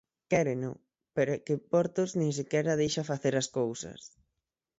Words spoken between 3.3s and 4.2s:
as cousas.